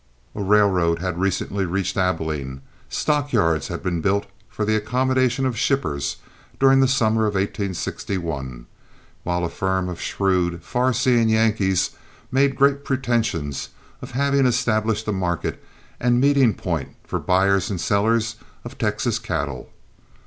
[0.33, 6.15] A railroad had recently reached Abilene, stockyards had been built for the accommodation of shippers
[6.59, 8.65] during the summer of 1861,
[9.23, 11.91] while a firm of shrewd, far seeing Yankees
[12.31, 13.69] made great pretensions
[14.01, 15.63] of having established a market
[15.99, 19.69] and meeting point for buyers and sellers of Texas cattle.